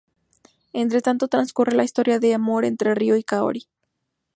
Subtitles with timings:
[0.73, 3.67] Entre tanto, transcurre la historia de amor entre Ryo y Kaori.